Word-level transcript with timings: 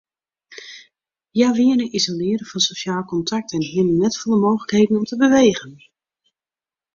Hja 1.35 1.49
wiene 1.57 1.85
isolearre 1.99 2.45
fan 2.51 2.63
sosjaal 2.65 3.03
kontakt 3.13 3.53
en 3.57 3.67
hiene 3.69 3.93
net 3.93 4.15
folle 4.19 4.37
mooglikheden 4.45 4.99
om 5.01 5.05
te 5.09 5.15
bewegen. 5.23 5.73